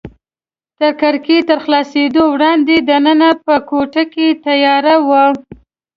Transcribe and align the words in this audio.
د 0.81 0.81
کړکۍ 1.01 1.39
تر 1.49 1.57
خلاصېدو 1.65 2.21
وړاندې 2.33 2.75
دننه 2.89 3.29
په 3.45 3.55
کوټه 3.69 4.03
کې 4.13 4.27
تیاره 4.45 4.95
وه. 5.07 5.23